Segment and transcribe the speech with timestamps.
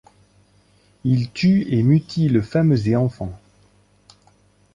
[1.03, 3.37] Ils tuent et mutilent femmes et enfants.